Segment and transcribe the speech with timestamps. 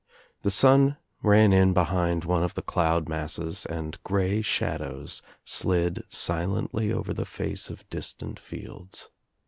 [0.41, 6.91] The sun ran in behind one of the cloud masses and grey shadows slid silently
[6.91, 9.09] over the face of distant fields.